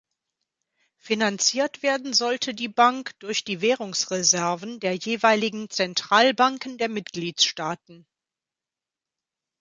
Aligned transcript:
Finanziert 0.97 1.83
werden 1.83 2.15
sollte 2.15 2.55
die 2.55 2.69
Bank 2.69 3.11
durch 3.19 3.43
die 3.43 3.61
Währungsreserven 3.61 4.79
der 4.79 4.95
jeweiligen 4.95 5.69
Zentralbanken 5.69 6.79
der 6.79 6.89
Mitgliedsstaaten. 6.89 8.07